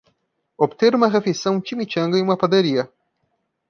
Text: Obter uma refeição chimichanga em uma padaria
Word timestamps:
Obter 0.57 0.95
uma 0.95 1.07
refeição 1.07 1.61
chimichanga 1.63 2.17
em 2.17 2.23
uma 2.23 2.35
padaria 2.35 2.91